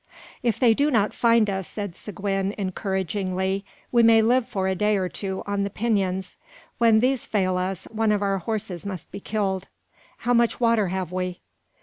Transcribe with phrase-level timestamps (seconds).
[0.41, 4.97] "If they do not find us," said Seguin, encouragingly, "we may live for a day
[4.97, 6.37] or two on the pinons.
[6.79, 9.67] When these fail us, one of our horses must be killed.
[10.17, 11.41] How much water have we?"